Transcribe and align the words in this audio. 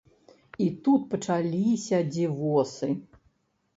І 0.67 0.69
тут 0.87 1.01
пачаліся 1.11 2.01
дзівосы. 2.13 2.89